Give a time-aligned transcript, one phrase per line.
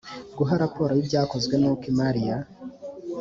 [0.37, 2.37] guha raporo y ibyakozwe n uko imari ya